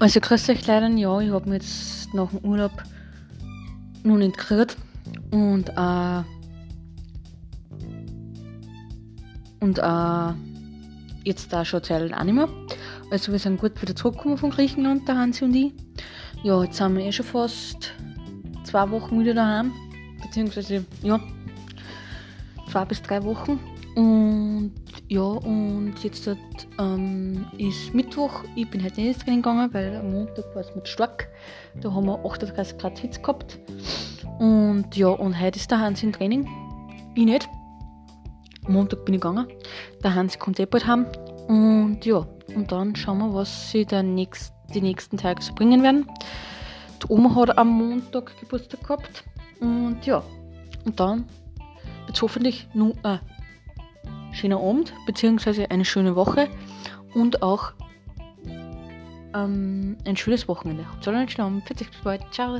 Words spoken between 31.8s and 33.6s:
Da haben wir 38 Grad Hitze gehabt.